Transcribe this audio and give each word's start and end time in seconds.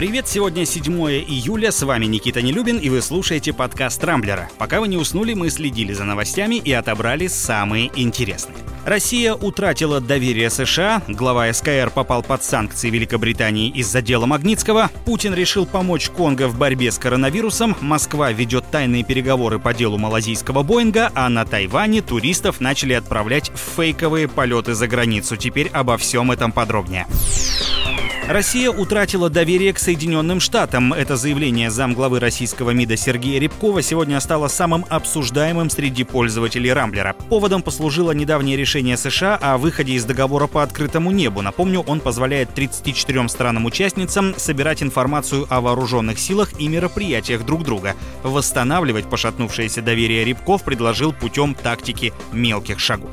Привет, 0.00 0.26
сегодня 0.26 0.64
7 0.64 0.90
июля, 0.94 1.70
с 1.70 1.82
вами 1.82 2.06
Никита 2.06 2.40
Нелюбин, 2.40 2.78
и 2.78 2.88
вы 2.88 3.02
слушаете 3.02 3.52
подкаст 3.52 4.02
Рамблера. 4.02 4.48
Пока 4.56 4.80
вы 4.80 4.88
не 4.88 4.96
уснули, 4.96 5.34
мы 5.34 5.50
следили 5.50 5.92
за 5.92 6.04
новостями 6.04 6.54
и 6.54 6.72
отобрали 6.72 7.26
самые 7.26 7.90
интересные. 7.94 8.56
Россия 8.86 9.34
утратила 9.34 10.00
доверие 10.00 10.48
США, 10.48 11.02
глава 11.06 11.52
СКР 11.52 11.90
попал 11.94 12.22
под 12.22 12.42
санкции 12.42 12.88
Великобритании 12.88 13.68
из-за 13.68 14.00
дела 14.00 14.24
Магнитского, 14.24 14.88
Путин 15.04 15.34
решил 15.34 15.66
помочь 15.66 16.08
Конго 16.08 16.48
в 16.48 16.56
борьбе 16.56 16.90
с 16.90 16.98
коронавирусом, 16.98 17.76
Москва 17.82 18.32
ведет 18.32 18.64
тайные 18.70 19.04
переговоры 19.04 19.58
по 19.58 19.74
делу 19.74 19.98
малазийского 19.98 20.62
Боинга, 20.62 21.12
а 21.14 21.28
на 21.28 21.44
Тайване 21.44 22.00
туристов 22.00 22.62
начали 22.62 22.94
отправлять 22.94 23.50
в 23.50 23.76
фейковые 23.76 24.28
полеты 24.28 24.72
за 24.72 24.88
границу. 24.88 25.36
Теперь 25.36 25.68
обо 25.68 25.98
всем 25.98 26.32
этом 26.32 26.52
подробнее. 26.52 27.06
Россия 28.30 28.70
утратила 28.70 29.28
доверие 29.28 29.72
к 29.72 29.80
Соединенным 29.80 30.38
Штатам. 30.38 30.92
Это 30.92 31.16
заявление 31.16 31.68
замглавы 31.68 32.20
российского 32.20 32.70
МИДа 32.70 32.96
Сергея 32.96 33.40
Рябкова 33.40 33.82
сегодня 33.82 34.20
стало 34.20 34.46
самым 34.46 34.86
обсуждаемым 34.88 35.68
среди 35.68 36.04
пользователей 36.04 36.72
Рамблера. 36.72 37.16
Поводом 37.28 37.60
послужило 37.60 38.12
недавнее 38.12 38.56
решение 38.56 38.96
США 38.96 39.34
о 39.34 39.58
выходе 39.58 39.94
из 39.94 40.04
договора 40.04 40.46
по 40.46 40.62
открытому 40.62 41.10
небу. 41.10 41.42
Напомню, 41.42 41.80
он 41.80 41.98
позволяет 41.98 42.54
34 42.54 43.28
странам-участницам 43.28 44.36
собирать 44.36 44.80
информацию 44.80 45.48
о 45.50 45.60
вооруженных 45.60 46.20
силах 46.20 46.52
и 46.60 46.68
мероприятиях 46.68 47.44
друг 47.44 47.64
друга. 47.64 47.96
Восстанавливать 48.22 49.10
пошатнувшееся 49.10 49.82
доверие 49.82 50.24
Рябков 50.24 50.62
предложил 50.62 51.12
путем 51.12 51.56
тактики 51.56 52.12
мелких 52.30 52.78
шагов. 52.78 53.10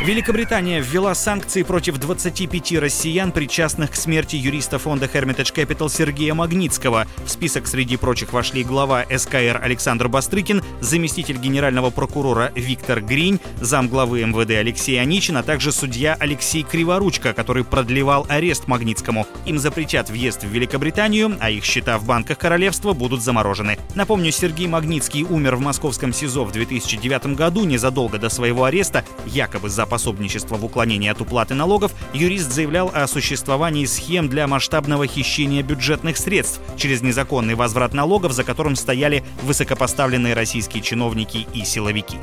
Великобритания 0.00 0.80
ввела 0.80 1.12
санкции 1.12 1.64
против 1.64 1.98
25 1.98 2.72
россиян, 2.78 3.32
причастных 3.32 3.90
к 3.90 3.94
смерти 3.96 4.36
юриста 4.36 4.78
фонда 4.78 5.06
Hermitage 5.06 5.52
Capital 5.52 5.90
Сергея 5.90 6.34
Магнитского. 6.34 7.08
В 7.24 7.28
список 7.28 7.66
среди 7.66 7.96
прочих 7.96 8.32
вошли 8.32 8.62
глава 8.62 9.04
СКР 9.04 9.58
Александр 9.60 10.06
Бастрыкин, 10.06 10.62
заместитель 10.80 11.38
генерального 11.38 11.90
прокурора 11.90 12.52
Виктор 12.54 13.00
Гринь, 13.00 13.40
замглавы 13.60 14.24
МВД 14.24 14.52
Алексей 14.52 15.00
Аничин, 15.00 15.36
а 15.36 15.42
также 15.42 15.72
судья 15.72 16.16
Алексей 16.20 16.62
Криворучка, 16.62 17.32
который 17.32 17.64
продлевал 17.64 18.24
арест 18.28 18.68
Магнитскому. 18.68 19.26
Им 19.46 19.58
запретят 19.58 20.10
въезд 20.10 20.44
в 20.44 20.48
Великобританию, 20.48 21.36
а 21.40 21.50
их 21.50 21.64
счета 21.64 21.98
в 21.98 22.04
банках 22.04 22.38
королевства 22.38 22.92
будут 22.92 23.20
заморожены. 23.20 23.76
Напомню, 23.96 24.30
Сергей 24.30 24.68
Магнитский 24.68 25.24
умер 25.24 25.56
в 25.56 25.60
московском 25.60 26.12
СИЗО 26.12 26.44
в 26.44 26.52
2009 26.52 27.34
году, 27.34 27.64
незадолго 27.64 28.18
до 28.18 28.28
своего 28.28 28.62
ареста, 28.62 29.04
якобы 29.26 29.68
за 29.68 29.87
пособничества 29.88 30.56
в 30.56 30.64
уклонении 30.64 31.08
от 31.08 31.20
уплаты 31.20 31.54
налогов, 31.54 31.92
юрист 32.12 32.52
заявлял 32.52 32.90
о 32.94 33.06
существовании 33.06 33.86
схем 33.86 34.28
для 34.28 34.46
масштабного 34.46 35.06
хищения 35.06 35.62
бюджетных 35.62 36.16
средств 36.16 36.60
через 36.76 37.02
незаконный 37.02 37.54
возврат 37.54 37.94
налогов, 37.94 38.32
за 38.32 38.44
которым 38.44 38.76
стояли 38.76 39.24
высокопоставленные 39.42 40.34
российские 40.34 40.82
чиновники 40.82 41.46
и 41.54 41.64
силовики. 41.64 42.18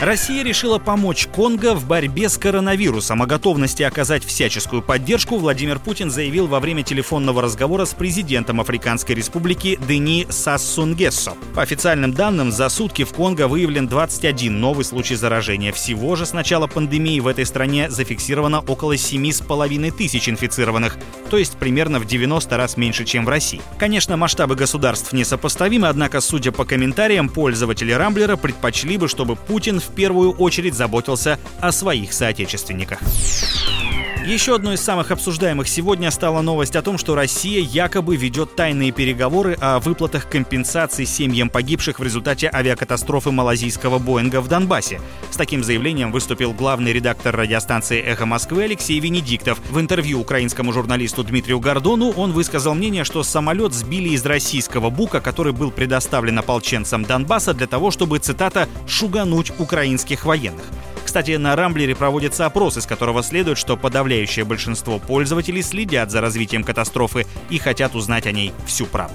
Россия 0.00 0.42
решила 0.42 0.78
помочь 0.78 1.28
Конго 1.32 1.74
в 1.74 1.86
борьбе 1.86 2.28
с 2.28 2.36
коронавирусом. 2.36 3.22
О 3.22 3.26
готовности 3.26 3.84
оказать 3.84 4.24
всяческую 4.24 4.82
поддержку 4.82 5.38
Владимир 5.38 5.78
Путин 5.78 6.10
заявил 6.10 6.46
во 6.46 6.58
время 6.60 6.82
телефонного 6.82 7.40
разговора 7.40 7.84
с 7.84 7.94
президентом 7.94 8.60
Африканской 8.60 9.14
республики 9.14 9.78
Дени 9.88 10.26
Сассунгессо. 10.28 11.36
По 11.54 11.62
официальным 11.62 12.12
данным, 12.12 12.50
за 12.50 12.68
сутки 12.68 13.04
в 13.04 13.14
Конго 13.14 13.46
выявлен 13.46 13.86
21 13.86 14.60
новый 14.60 14.84
случай 14.84 15.14
заражения. 15.14 15.72
Всего 15.72 16.16
же 16.16 16.26
с 16.26 16.32
начала 16.32 16.66
пандемии 16.66 17.20
в 17.20 17.28
этой 17.28 17.46
стране 17.46 17.88
зафиксировано 17.88 18.60
около 18.60 18.96
7,5 18.96 19.92
тысяч 19.92 20.28
инфицированных, 20.28 20.98
то 21.30 21.38
есть 21.38 21.56
примерно 21.56 22.00
в 22.00 22.04
90 22.04 22.56
раз 22.56 22.76
меньше, 22.76 23.04
чем 23.04 23.24
в 23.24 23.28
России. 23.28 23.62
Конечно, 23.78 24.16
масштабы 24.16 24.56
государств 24.56 25.12
несопоставимы, 25.12 25.88
однако, 25.88 26.20
судя 26.20 26.50
по 26.50 26.64
комментариям, 26.64 27.28
пользователи 27.28 27.92
Рамблера 27.92 28.36
предпочли 28.36 28.98
бы, 28.98 29.08
чтобы 29.08 29.36
Путин 29.36 29.80
в 29.84 29.94
первую 29.94 30.32
очередь 30.32 30.74
заботился 30.74 31.38
о 31.60 31.72
своих 31.72 32.12
соотечественниках. 32.12 33.00
Еще 34.26 34.54
одной 34.54 34.76
из 34.76 34.80
самых 34.80 35.10
обсуждаемых 35.10 35.68
сегодня 35.68 36.10
стала 36.10 36.40
новость 36.40 36.76
о 36.76 36.82
том, 36.82 36.96
что 36.96 37.14
Россия 37.14 37.60
якобы 37.60 38.16
ведет 38.16 38.56
тайные 38.56 38.90
переговоры 38.90 39.54
о 39.60 39.80
выплатах 39.80 40.30
компенсаций 40.30 41.04
семьям 41.04 41.50
погибших 41.50 41.98
в 41.98 42.02
результате 42.02 42.50
авиакатастрофы 42.50 43.32
малазийского 43.32 43.98
Боинга 43.98 44.40
в 44.40 44.48
Донбассе. 44.48 44.98
С 45.30 45.36
таким 45.36 45.62
заявлением 45.62 46.10
выступил 46.10 46.54
главный 46.54 46.94
редактор 46.94 47.36
радиостанции 47.36 48.00
«Эхо 48.00 48.24
Москвы» 48.24 48.64
Алексей 48.64 48.98
Венедиктов. 48.98 49.60
В 49.68 49.78
интервью 49.78 50.22
украинскому 50.22 50.72
журналисту 50.72 51.22
Дмитрию 51.22 51.60
Гордону 51.60 52.10
он 52.12 52.32
высказал 52.32 52.74
мнение, 52.74 53.04
что 53.04 53.22
самолет 53.24 53.74
сбили 53.74 54.08
из 54.08 54.24
российского 54.24 54.88
«Бука», 54.88 55.20
который 55.20 55.52
был 55.52 55.70
предоставлен 55.70 56.38
ополченцам 56.38 57.04
Донбасса 57.04 57.52
для 57.52 57.66
того, 57.66 57.90
чтобы, 57.90 58.20
цитата, 58.20 58.70
«шугануть 58.86 59.52
украинских 59.58 60.24
военных». 60.24 60.64
Кстати, 61.14 61.36
на 61.36 61.54
Рамблере 61.54 61.94
проводится 61.94 62.44
опрос, 62.44 62.76
из 62.76 62.86
которого 62.86 63.22
следует, 63.22 63.56
что 63.56 63.76
подавляющее 63.76 64.44
большинство 64.44 64.98
пользователей 64.98 65.62
следят 65.62 66.10
за 66.10 66.20
развитием 66.20 66.64
катастрофы 66.64 67.24
и 67.50 67.58
хотят 67.58 67.94
узнать 67.94 68.26
о 68.26 68.32
ней 68.32 68.52
всю 68.66 68.84
правду. 68.86 69.14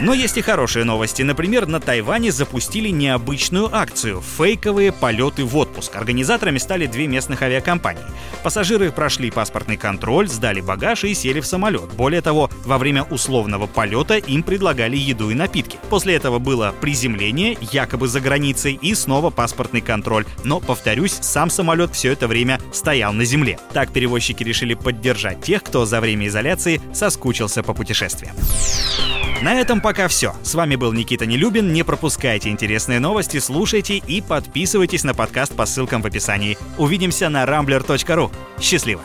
Но 0.00 0.14
есть 0.14 0.38
и 0.38 0.42
хорошие 0.42 0.84
новости. 0.84 1.22
Например, 1.22 1.66
на 1.66 1.78
Тайване 1.78 2.32
запустили 2.32 2.88
необычную 2.88 3.74
акцию— 3.74 4.22
фейковые 4.38 4.92
полеты 4.92 5.44
в 5.44 5.54
отпуск. 5.56 5.94
Организаторами 5.94 6.56
стали 6.56 6.86
две 6.86 7.06
местных 7.06 7.42
авиакомпании. 7.42 8.02
Пассажиры 8.42 8.92
прошли 8.92 9.30
паспортный 9.30 9.76
контроль, 9.76 10.26
сдали 10.26 10.62
багаж 10.62 11.04
и 11.04 11.12
сели 11.12 11.40
в 11.40 11.46
самолет. 11.46 11.92
Более 11.92 12.22
того, 12.22 12.48
во 12.64 12.78
время 12.78 13.02
условного 13.02 13.66
полета 13.66 14.16
им 14.16 14.42
предлагали 14.42 14.96
еду 14.96 15.30
и 15.30 15.34
напитки. 15.34 15.78
После 15.90 16.14
этого 16.14 16.38
было 16.38 16.74
приземление, 16.80 17.58
якобы 17.60 18.08
за 18.08 18.20
границей, 18.20 18.78
и 18.80 18.94
снова 18.94 19.28
паспортный 19.28 19.82
контроль. 19.82 20.24
Но, 20.44 20.60
повторюсь, 20.60 21.18
сам 21.20 21.50
самолет 21.50 21.94
все 21.94 22.12
это 22.12 22.26
время 22.26 22.58
стоял 22.72 23.12
на 23.12 23.26
земле. 23.26 23.58
Так 23.74 23.92
перевозчики 23.92 24.42
решили 24.42 24.72
поддержать 24.72 25.42
тех, 25.42 25.62
кто 25.62 25.84
за 25.84 26.00
время 26.00 26.28
изоляции 26.28 26.80
соскучился 26.94 27.62
по 27.62 27.74
путешествиям. 27.74 28.34
На 29.42 29.54
этом 29.54 29.80
пока 29.80 30.06
все. 30.08 30.34
С 30.42 30.54
вами 30.54 30.76
был 30.76 30.92
Никита 30.92 31.24
Нелюбин. 31.24 31.72
Не 31.72 31.82
пропускайте 31.82 32.50
интересные 32.50 33.00
новости, 33.00 33.38
слушайте 33.38 33.96
и 33.96 34.20
подписывайтесь 34.20 35.02
на 35.02 35.14
подкаст 35.14 35.56
по 35.56 35.64
ссылкам 35.64 36.02
в 36.02 36.06
описании. 36.06 36.58
Увидимся 36.76 37.30
на 37.30 37.44
rambler.ru. 37.44 38.30
Счастливо! 38.60 39.02